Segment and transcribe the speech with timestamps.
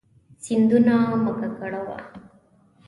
[0.43, 1.97] سیندونه مه ککړوه.